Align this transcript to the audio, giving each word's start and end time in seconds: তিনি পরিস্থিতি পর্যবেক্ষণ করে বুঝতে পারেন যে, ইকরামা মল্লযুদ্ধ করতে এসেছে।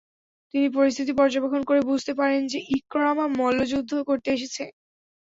তিনি 0.53 0.67
পরিস্থিতি 0.77 1.11
পর্যবেক্ষণ 1.15 1.61
করে 1.65 1.81
বুঝতে 1.89 2.11
পারেন 2.19 2.41
যে, 2.47 2.59
ইকরামা 2.77 3.25
মল্লযুদ্ধ 3.39 3.91
করতে 4.09 4.29
এসেছে। 4.31 4.63